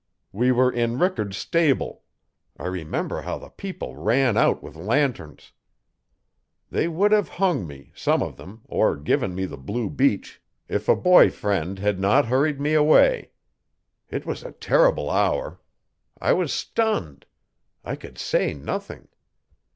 We 0.31 0.51
were 0.51 0.71
in 0.71 0.97
Rickard's 0.97 1.37
stable. 1.37 2.01
I 2.57 2.65
remember 2.65 3.21
how 3.21 3.37
the 3.37 3.49
people 3.51 3.95
ran 3.97 4.35
out 4.35 4.63
with 4.63 4.75
lanterns. 4.75 5.51
They 6.71 6.87
would 6.87 7.11
have 7.11 7.29
hung 7.29 7.67
me 7.67 7.91
some 7.93 8.23
of 8.23 8.35
them 8.35 8.61
or 8.67 8.97
given 8.97 9.35
me 9.35 9.45
the 9.45 9.59
blue 9.59 9.91
beech, 9.91 10.41
if 10.67 10.89
a 10.89 10.95
boy 10.95 11.29
friend 11.29 11.77
had 11.77 11.99
not 11.99 12.25
hurried 12.25 12.59
me 12.59 12.73
away. 12.73 13.29
It 14.09 14.25
was 14.25 14.41
a 14.41 14.53
terrible 14.53 15.07
hour. 15.07 15.59
I 16.19 16.33
was 16.33 16.51
stunned; 16.51 17.27
I 17.85 17.95
could 17.95 18.17
say 18.17 18.55
nothing. 18.55 19.07